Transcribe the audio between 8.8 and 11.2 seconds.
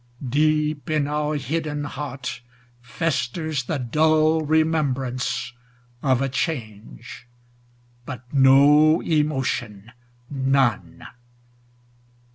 emotion none.